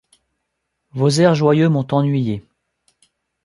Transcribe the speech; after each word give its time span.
Vos 0.93 1.19
airs 1.19 1.35
joyeux 1.35 1.69
m’ont 1.69 1.85
ennuyé. 1.91 2.43